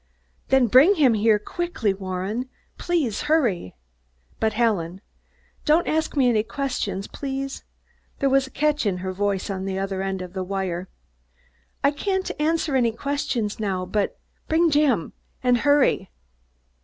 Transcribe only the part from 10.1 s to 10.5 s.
of the